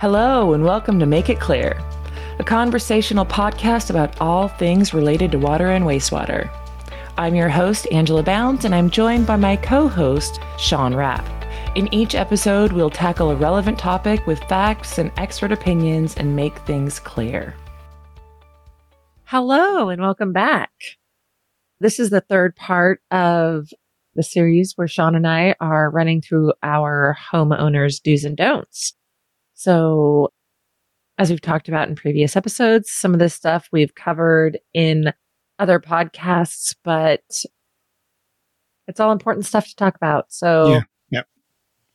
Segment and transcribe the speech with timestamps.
[0.00, 1.78] Hello, and welcome to Make It Clear,
[2.38, 6.48] a conversational podcast about all things related to water and wastewater.
[7.18, 11.26] I'm your host, Angela Bounds, and I'm joined by my co host, Sean Rapp.
[11.76, 16.56] In each episode, we'll tackle a relevant topic with facts and expert opinions and make
[16.60, 17.54] things clear.
[19.24, 20.72] Hello, and welcome back.
[21.78, 23.68] This is the third part of
[24.14, 28.94] the series where Sean and I are running through our homeowners' do's and don'ts.
[29.60, 30.32] So,
[31.18, 35.12] as we've talked about in previous episodes, some of this stuff we've covered in
[35.58, 37.20] other podcasts, but
[38.88, 40.32] it's all important stuff to talk about.
[40.32, 41.24] So, yeah,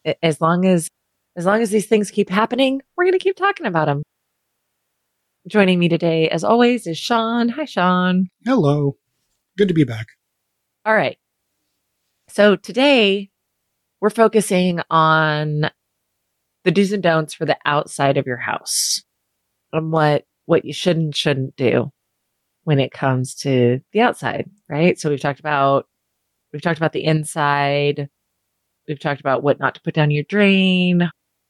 [0.06, 0.18] yep.
[0.22, 0.92] as long as
[1.36, 4.04] as long as these things keep happening, we're going to keep talking about them.
[5.48, 7.50] Joining me today, as always, is Sean.
[7.50, 8.28] Hi, Sean.
[8.46, 8.98] Hello.
[9.58, 10.10] Good to be back.
[10.86, 11.18] All right.
[12.30, 13.32] So today
[14.02, 15.72] we're focusing on
[16.66, 19.02] the do's and don'ts for the outside of your house
[19.72, 21.92] and what what you should and shouldn't do
[22.64, 25.00] when it comes to the outside, right?
[25.00, 25.88] So we've talked about
[26.52, 28.10] we've talked about the inside,
[28.88, 31.10] we've talked about what not to put down your drain,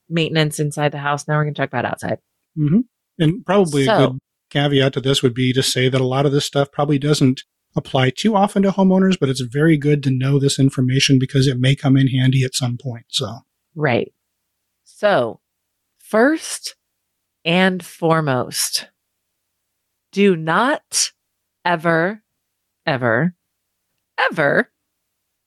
[0.09, 1.27] maintenance inside the house.
[1.27, 2.19] Now we're going to talk about outside.
[2.57, 2.81] Mm-hmm.
[3.17, 6.25] And probably so, a good caveat to this would be to say that a lot
[6.25, 7.43] of this stuff probably doesn't
[7.75, 11.59] apply too often to homeowners, but it's very good to know this information because it
[11.59, 13.05] may come in handy at some point.
[13.09, 13.39] So,
[13.75, 14.11] right.
[14.97, 15.41] So,
[15.97, 16.77] first
[17.43, 18.87] and foremost,
[20.13, 21.11] do not
[21.65, 22.23] ever,
[22.85, 23.35] ever,
[24.17, 24.71] ever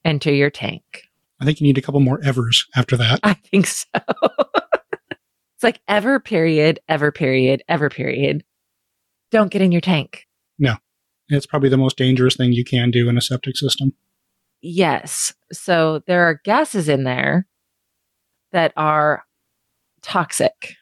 [0.05, 0.82] enter your tank.
[1.40, 3.20] I think you need a couple more evers after that.
[3.22, 3.86] I think so.
[3.94, 8.44] it's like ever period, ever period, ever period.
[9.30, 10.27] Don't get in your tank.
[10.58, 10.74] No.
[11.30, 13.94] It's probably the most dangerous thing you can do in a septic system.
[14.60, 15.33] Yes.
[15.55, 17.46] So there are gases in there
[18.52, 19.24] that are
[20.02, 20.74] toxic.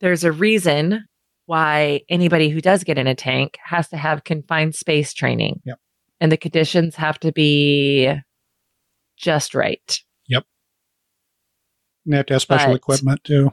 [0.00, 1.04] There's a reason
[1.46, 5.60] why anybody who does get in a tank has to have confined space training.
[5.64, 5.78] Yep.
[6.20, 8.12] And the conditions have to be
[9.16, 10.00] just right.
[10.28, 10.44] Yep.
[12.04, 13.52] And You have to have special but, equipment too.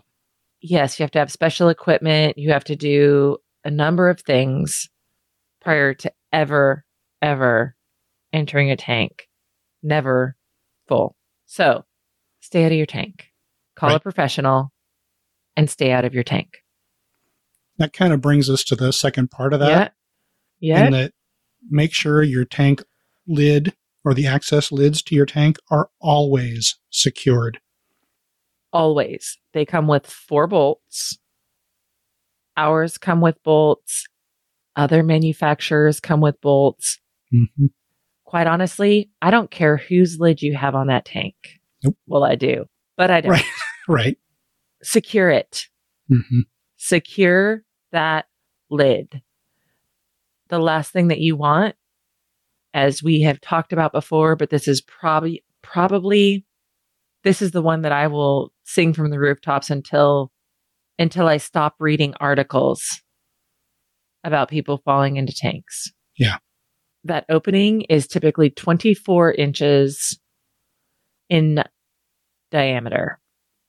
[0.62, 2.38] Yes, you have to have special equipment.
[2.38, 4.90] You have to do a number of things
[5.62, 6.84] prior to ever,
[7.22, 7.76] ever
[8.34, 9.28] entering a tank.
[9.82, 10.36] Never
[10.88, 11.16] full.
[11.46, 11.86] So
[12.40, 13.29] stay out of your tank.
[13.80, 13.96] Call right.
[13.96, 14.74] a professional
[15.56, 16.58] and stay out of your tank.
[17.78, 19.94] That kind of brings us to the second part of that.
[20.60, 20.84] Yeah.
[20.84, 20.90] yeah.
[20.90, 21.14] that
[21.70, 22.84] make sure your tank
[23.26, 23.74] lid
[24.04, 27.62] or the access lids to your tank are always secured.
[28.74, 29.38] Always.
[29.54, 31.18] They come with four bolts.
[32.58, 34.08] Ours come with bolts.
[34.76, 37.00] Other manufacturers come with bolts.
[37.34, 37.68] Mm-hmm.
[38.26, 41.36] Quite honestly, I don't care whose lid you have on that tank.
[41.82, 41.96] Nope.
[42.08, 42.66] Well, I do,
[42.98, 43.32] but I don't.
[43.32, 43.46] Right.
[43.90, 44.18] right.
[44.82, 45.68] Secure it.
[46.10, 46.42] Mm-hmm.
[46.78, 48.26] Secure that
[48.70, 49.22] lid.
[50.48, 51.76] The last thing that you want,
[52.74, 56.46] as we have talked about before, but this is probably, probably,
[57.24, 60.32] this is the one that I will sing from the rooftops until,
[60.98, 63.02] until I stop reading articles
[64.24, 65.92] about people falling into tanks.
[66.18, 66.38] Yeah.
[67.04, 70.20] That opening is typically 24 inches
[71.30, 71.64] in
[72.52, 73.19] diameter.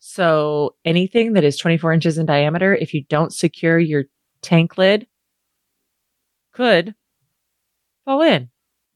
[0.00, 4.04] So anything that is 24 inches in diameter, if you don't secure your
[4.40, 5.06] tank lid,
[6.52, 6.94] could
[8.06, 8.48] fall in.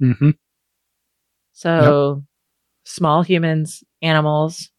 [0.03, 0.31] Mm-hmm.
[1.53, 2.25] So yep.
[2.85, 4.71] small humans, animals,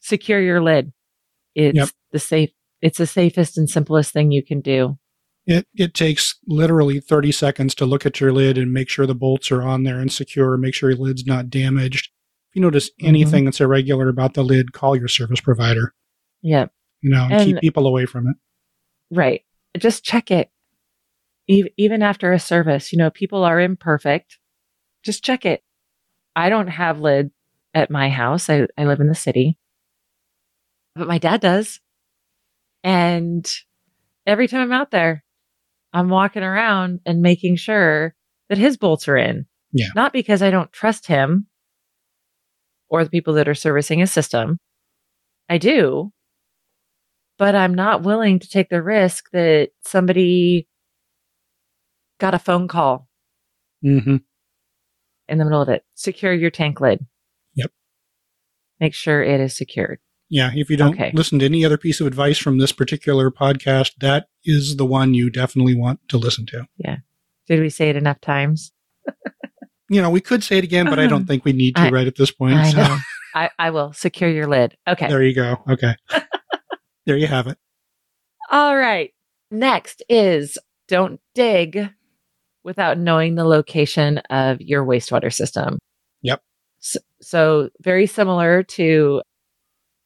[0.00, 0.92] secure your lid.
[1.54, 1.88] It's yep.
[2.12, 2.50] the safe.
[2.82, 4.98] It's the safest and simplest thing you can do.
[5.46, 9.14] It it takes literally 30 seconds to look at your lid and make sure the
[9.14, 12.10] bolts are on there and secure, make sure your lid's not damaged.
[12.56, 13.08] You notice mm-hmm.
[13.08, 13.44] anything mm-hmm.
[13.44, 15.92] that's irregular about the lid, call your service provider.
[16.40, 16.72] Yep.
[17.02, 18.36] You know, and, and keep people away from it.
[19.14, 19.42] Right.
[19.76, 20.50] Just check it.
[21.46, 24.38] Even after a service, you know, people are imperfect.
[25.04, 25.62] Just check it.
[26.34, 27.30] I don't have lid
[27.74, 28.48] at my house.
[28.48, 29.58] I, I live in the city,
[30.94, 31.80] but my dad does.
[32.82, 33.46] And
[34.26, 35.22] every time I'm out there,
[35.92, 38.14] I'm walking around and making sure
[38.48, 39.44] that his bolts are in.
[39.72, 39.88] Yeah.
[39.94, 41.48] Not because I don't trust him
[42.88, 44.58] or the people that are servicing his system.
[45.48, 46.12] I do.
[47.38, 50.68] But I'm not willing to take the risk that somebody
[52.18, 53.08] got a phone call
[53.84, 54.16] mm-hmm.
[55.28, 55.84] in the middle of it.
[55.94, 57.04] Secure your tank lid.
[57.54, 57.70] Yep.
[58.80, 59.98] Make sure it is secured.
[60.28, 61.12] Yeah, if you don't okay.
[61.14, 65.14] listen to any other piece of advice from this particular podcast, that is the one
[65.14, 66.66] you definitely want to listen to.
[66.78, 66.96] Yeah.
[67.46, 68.72] Did we say it enough times?
[69.88, 71.90] You know, we could say it again, but I don't think we need to I,
[71.90, 72.54] right at this point.
[72.54, 72.76] I so.
[72.78, 72.98] know.
[73.34, 74.76] I, I will secure your lid.
[74.88, 75.08] Okay.
[75.08, 75.62] There you go.
[75.68, 75.94] Okay.
[77.06, 77.56] There you have it.
[78.50, 79.12] All right.
[79.50, 81.88] Next is don't dig
[82.64, 85.78] without knowing the location of your wastewater system.
[86.22, 86.42] Yep.
[86.80, 89.22] So, so very similar to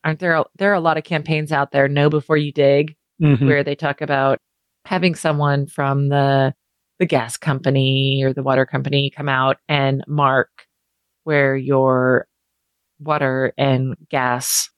[0.04, 3.46] aren't there there are a lot of campaigns out there know before you dig mm-hmm.
[3.46, 4.38] where they talk about
[4.84, 6.54] having someone from the
[7.00, 10.68] the gas company or the water company come out and mark
[11.24, 12.28] where your
[13.00, 14.70] water and gas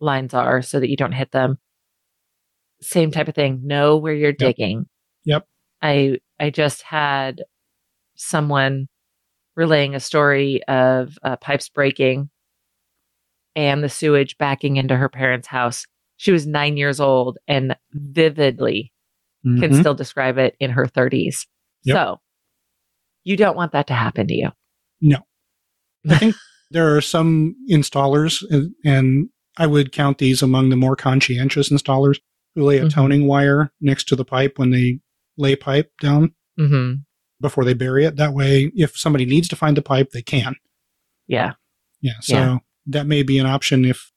[0.00, 1.58] lines are so that you don't hit them
[2.82, 3.60] same type of thing.
[3.62, 4.38] Know where you're yep.
[4.38, 4.86] digging.
[5.24, 5.46] Yep.
[5.80, 7.42] I I just had
[8.16, 8.88] someone
[9.56, 12.30] relaying a story of uh, pipes breaking
[13.54, 15.86] and the sewage backing into her parents' house.
[16.16, 18.91] She was nine years old and vividly
[19.46, 19.60] mm-hmm.
[19.60, 21.46] can still describe it in her 30s.
[21.84, 21.96] Yep.
[21.96, 22.20] So
[23.24, 24.50] you don't want that to happen to you.
[25.00, 25.18] No.
[26.08, 26.34] I think
[26.70, 32.18] there are some installers, and, and I would count these among the more conscientious installers
[32.54, 32.88] who lay a mm-hmm.
[32.88, 35.00] toning wire next to the pipe when they
[35.36, 36.94] lay pipe down mm-hmm.
[37.40, 38.16] before they bury it.
[38.16, 40.56] That way, if somebody needs to find the pipe, they can.
[41.26, 41.52] Yeah.
[42.00, 42.20] Yeah.
[42.20, 42.58] So yeah.
[42.86, 44.10] that may be an option if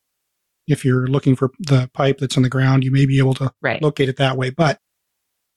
[0.67, 3.53] if you're looking for the pipe that's on the ground, you may be able to
[3.61, 3.81] right.
[3.83, 4.49] locate it that way.
[4.49, 4.79] But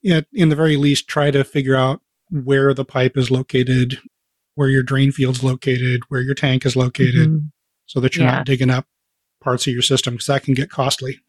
[0.02, 2.00] it, in the very least, try to figure out
[2.30, 3.98] where the pipe is located,
[4.54, 7.46] where your drain field's located, where your tank is located, mm-hmm.
[7.86, 8.36] so that you're yeah.
[8.36, 8.86] not digging up
[9.42, 11.20] parts of your system because that can get costly.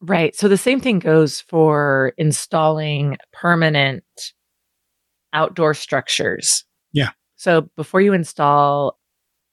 [0.00, 0.36] Right.
[0.36, 4.04] So the same thing goes for installing permanent
[5.32, 6.64] outdoor structures.
[6.92, 7.10] Yeah.
[7.36, 8.98] So before you install,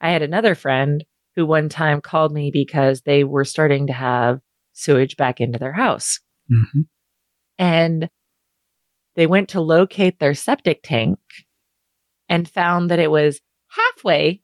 [0.01, 1.03] I had another friend
[1.35, 4.39] who one time called me because they were starting to have
[4.73, 6.19] sewage back into their house.
[6.51, 6.81] Mm-hmm.
[7.57, 8.09] And
[9.15, 11.19] they went to locate their septic tank
[12.29, 14.41] and found that it was halfway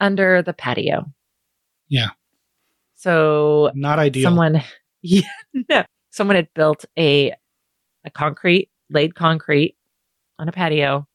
[0.00, 1.06] under the patio.
[1.88, 2.10] Yeah.
[2.96, 4.24] So not ideal.
[4.24, 4.62] Someone
[5.02, 5.22] yeah,
[5.68, 5.84] no.
[6.10, 7.34] Someone had built a
[8.04, 9.76] a concrete, laid concrete
[10.38, 11.06] on a patio,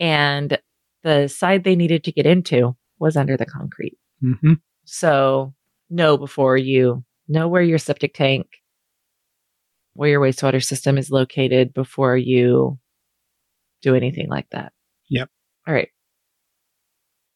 [0.00, 0.58] and
[1.02, 3.98] the side they needed to get into was under the concrete.
[4.22, 4.54] Mm-hmm.
[4.84, 5.54] So
[5.90, 8.46] know before you know where your septic tank,
[9.94, 12.78] where your wastewater system is located before you
[13.82, 14.72] do anything like that.
[15.10, 15.28] Yep.
[15.66, 15.88] All right.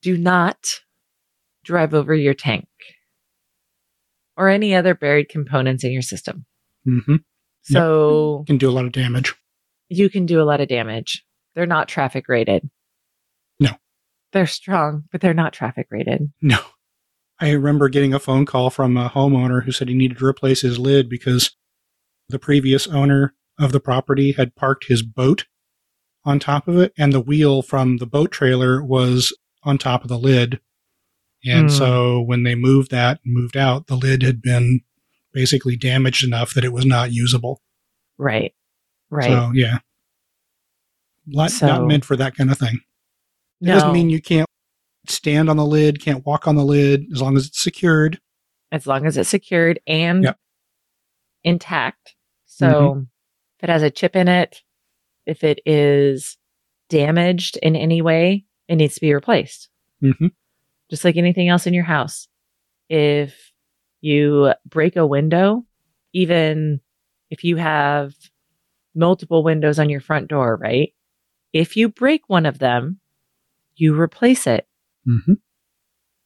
[0.02, 0.66] Do not
[1.64, 2.66] drive over your tank
[4.36, 6.44] or any other buried components in your system.
[6.86, 7.16] Mm-hmm.
[7.62, 8.46] So yep.
[8.46, 9.34] can do a lot of damage.
[9.88, 11.24] You can do a lot of damage.
[11.54, 12.68] They're not traffic rated.
[13.60, 13.70] No.
[14.32, 16.32] They're strong, but they're not traffic rated.
[16.40, 16.58] No.
[17.38, 20.62] I remember getting a phone call from a homeowner who said he needed to replace
[20.62, 21.54] his lid because
[22.28, 25.46] the previous owner of the property had parked his boat
[26.24, 30.08] on top of it and the wheel from the boat trailer was on top of
[30.08, 30.60] the lid
[31.44, 31.76] and mm.
[31.76, 34.80] so when they moved that and moved out, the lid had been
[35.32, 37.60] basically damaged enough that it was not usable.
[38.18, 38.54] Right.
[39.10, 39.30] Right.
[39.30, 39.78] So, yeah.
[41.26, 42.80] Not, so, not meant for that kind of thing.
[43.60, 43.74] It no.
[43.74, 44.48] doesn't mean you can't
[45.08, 48.20] stand on the lid, can't walk on the lid as long as it's secured.
[48.70, 50.38] As long as it's secured and yep.
[51.44, 52.14] Intact.
[52.46, 53.00] So mm-hmm.
[53.58, 54.62] if it has a chip in it,
[55.26, 56.36] if it is
[56.88, 59.68] damaged in any way, it needs to be replaced.
[60.02, 60.26] Mm-hmm
[60.92, 62.28] just like anything else in your house.
[62.90, 63.50] If
[64.02, 65.64] you break a window,
[66.12, 66.82] even
[67.30, 68.12] if you have
[68.94, 70.92] multiple windows on your front door, right?
[71.54, 73.00] If you break one of them,
[73.74, 74.68] you replace it.
[75.08, 75.32] Mm-hmm.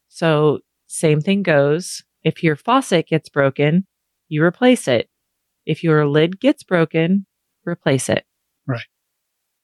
[0.09, 0.59] So,
[0.89, 2.03] same thing goes.
[2.25, 3.87] If your faucet gets broken,
[4.29, 5.09] you replace it.
[5.65, 7.27] If your lid gets broken,
[7.65, 8.25] replace it.
[8.67, 8.85] Right.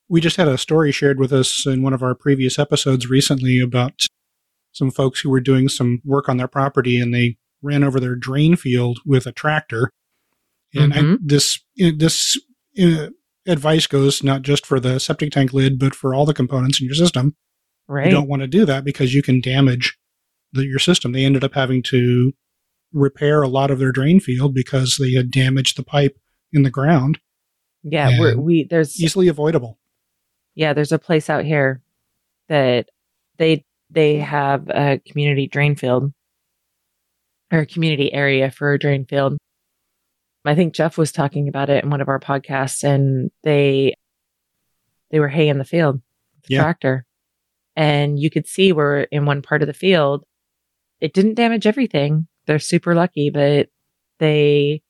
[0.09, 3.61] We just had a story shared with us in one of our previous episodes recently
[3.61, 4.03] about
[4.73, 8.17] some folks who were doing some work on their property and they ran over their
[8.17, 9.91] drain field with a tractor.
[10.75, 11.13] And mm-hmm.
[11.13, 12.41] I, this this
[12.83, 13.09] uh,
[13.47, 16.87] advice goes not just for the septic tank lid, but for all the components in
[16.87, 17.37] your system.
[17.89, 18.07] Right.
[18.07, 19.97] You don't want to do that because you can damage
[20.53, 21.13] the, your system.
[21.13, 22.33] They ended up having to
[22.93, 26.19] repair a lot of their drain field because they had damaged the pipe
[26.53, 27.19] in the ground.
[27.83, 29.79] Yeah, we're, we there's easily avoidable.
[30.55, 31.83] Yeah, there's a place out here
[32.49, 32.89] that
[33.39, 36.13] they they have a community drain field
[37.51, 39.37] or a community area for a drain field.
[40.45, 43.95] I think Jeff was talking about it in one of our podcasts and they
[45.11, 46.01] they were hay in the field,
[46.49, 46.63] the yeah.
[46.63, 47.05] tractor.
[47.77, 50.25] And you could see where in one part of the field
[51.01, 52.29] it didn't damage everything.
[52.47, 53.69] They're super lucky, but
[54.19, 54.83] they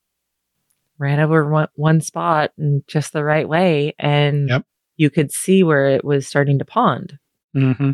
[0.98, 4.64] ran over one, one spot in just the right way and yep.
[4.96, 7.18] you could see where it was starting to pond.
[7.56, 7.92] Mm-hmm.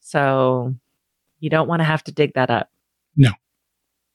[0.00, 0.74] So
[1.40, 2.70] you don't want to have to dig that up.
[3.16, 3.32] No.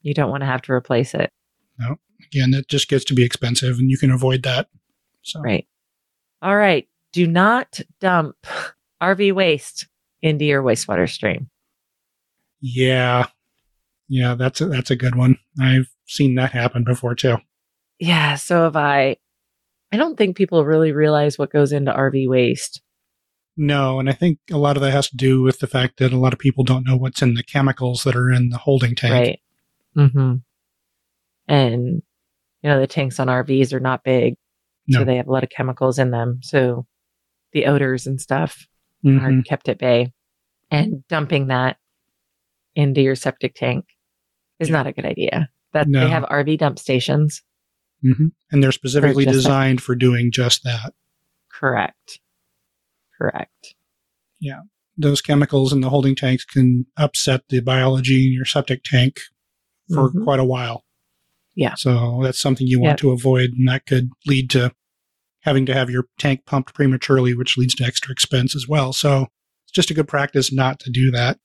[0.01, 1.31] You don't want to have to replace it.
[1.79, 1.97] No.
[2.25, 4.67] Again, that just gets to be expensive and you can avoid that.
[5.21, 5.41] So.
[5.41, 5.67] Right.
[6.41, 6.87] All right.
[7.11, 8.35] Do not dump
[9.01, 9.87] RV waste
[10.21, 11.49] into your wastewater stream.
[12.61, 13.27] Yeah.
[14.09, 15.37] Yeah, that's a, that's a good one.
[15.61, 17.37] I've seen that happen before too.
[17.99, 19.17] Yeah, so have I.
[19.91, 22.81] I don't think people really realize what goes into RV waste.
[23.55, 26.13] No, and I think a lot of that has to do with the fact that
[26.13, 28.95] a lot of people don't know what's in the chemicals that are in the holding
[28.95, 29.13] tank.
[29.13, 29.39] Right.
[29.95, 30.35] Mm-hmm.
[31.47, 32.01] And
[32.61, 34.35] you know, the tanks on RVs are not big.
[34.87, 34.99] No.
[34.99, 36.39] So they have a lot of chemicals in them.
[36.43, 36.85] So
[37.53, 38.67] the odors and stuff
[39.03, 39.25] mm-hmm.
[39.25, 40.13] are kept at bay.
[40.69, 41.77] And dumping that
[42.75, 43.85] into your septic tank
[44.59, 44.73] is yeah.
[44.73, 45.49] not a good idea.
[45.73, 46.01] That no.
[46.01, 47.43] they have RV dump stations.
[48.05, 48.27] Mm-hmm.
[48.51, 50.93] And they're specifically designed for doing just that.
[51.51, 52.19] Correct.
[53.17, 53.75] Correct.
[54.39, 54.61] Yeah.
[54.97, 59.19] Those chemicals in the holding tanks can upset the biology in your septic tank
[59.93, 60.23] for mm-hmm.
[60.23, 60.83] quite a while.
[61.55, 61.73] Yeah.
[61.75, 62.97] So that's something you want yep.
[62.99, 64.71] to avoid, and that could lead to
[65.41, 68.93] having to have your tank pumped prematurely, which leads to extra expense as well.
[68.93, 69.27] So
[69.65, 71.39] it's just a good practice not to do that.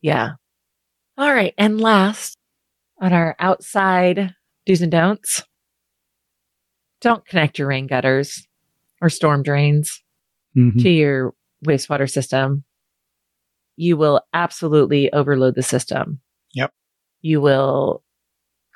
[0.00, 0.32] Yeah.
[1.16, 1.54] All right.
[1.56, 2.36] And last
[3.00, 4.34] on our outside
[4.66, 5.44] do's and don'ts,
[7.00, 8.46] don't connect your rain gutters
[9.00, 10.02] or storm drains
[10.56, 10.78] mm-hmm.
[10.78, 12.64] to your wastewater system.
[13.76, 16.20] You will absolutely overload the system.
[16.54, 16.72] Yep.
[17.20, 18.02] You will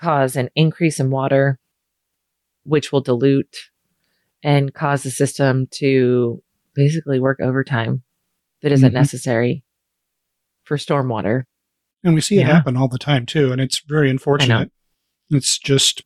[0.00, 1.58] cause an increase in water,
[2.64, 3.56] which will dilute
[4.42, 6.42] and cause the system to
[6.74, 8.02] basically work overtime
[8.62, 8.96] that isn't mm-hmm.
[8.96, 9.64] necessary
[10.64, 11.44] for stormwater.
[12.04, 12.42] And we see yeah.
[12.42, 13.52] it happen all the time too.
[13.52, 14.70] And it's very unfortunate.
[15.30, 16.04] It's just,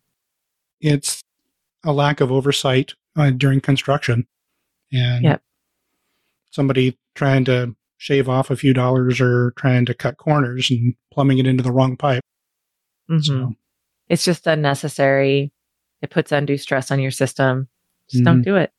[0.81, 1.23] it's
[1.85, 4.27] a lack of oversight uh, during construction.
[4.93, 5.43] And yep.
[6.51, 11.39] somebody trying to shave off a few dollars or trying to cut corners and plumbing
[11.39, 12.25] it into the wrong pipe.
[13.11, 13.21] Mm-hmm.
[13.21, 13.53] So
[14.09, 15.53] it's just unnecessary.
[16.01, 17.69] It puts undue stress on your system.
[18.11, 18.33] Just mm-hmm.
[18.33, 18.73] don't do it.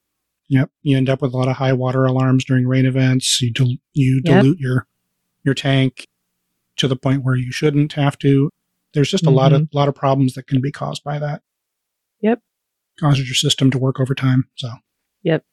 [0.50, 0.72] Yep.
[0.82, 3.41] You end up with a lot of high water alarms during rain events.
[3.41, 4.62] You dil- you dilute yep.
[4.62, 4.88] your
[5.43, 6.08] your tank
[6.77, 8.50] to the point where you shouldn't have to.
[8.94, 9.36] There's just a mm-hmm.
[9.36, 11.42] lot of lot of problems that can be caused by that.
[12.22, 12.39] Yep.
[13.00, 14.46] Causes your system to work overtime.
[14.56, 14.70] So.
[15.24, 15.44] Yep.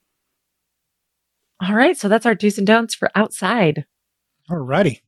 [1.62, 1.96] All right.
[1.96, 3.86] So that's our do's and don'ts for outside.
[4.50, 5.02] All righty.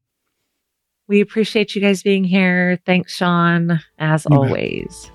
[1.09, 2.79] We appreciate you guys being here.
[2.87, 5.11] Thanks, Sean, as you always.